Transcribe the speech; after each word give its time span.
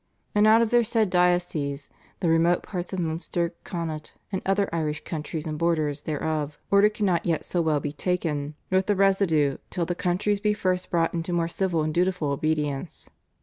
And 0.33 0.47
out 0.47 0.63
of 0.63 0.71
their 0.71 0.83
said 0.83 1.11
dioceses, 1.11 1.87
the 2.21 2.27
remote 2.27 2.63
parts 2.63 2.91
of 2.91 2.97
Munster, 2.97 3.53
Connaught, 3.63 4.13
and 4.31 4.41
other 4.47 4.67
Irish 4.73 5.03
countries 5.03 5.45
and 5.45 5.59
borders 5.59 6.01
thereof 6.01 6.57
order 6.71 6.89
cannot 6.89 7.23
yet 7.27 7.45
so 7.45 7.61
well 7.61 7.79
be 7.79 7.91
taken 7.93 8.55
with 8.71 8.87
the 8.87 8.95
residue 8.95 9.57
till 9.69 9.85
the 9.85 9.93
countries 9.93 10.41
be 10.41 10.55
first 10.55 10.89
brought 10.89 11.13
into 11.13 11.33
more 11.33 11.47
civil 11.47 11.83
and 11.83 11.93
dutiful 11.93 12.29
obedience." 12.31 13.11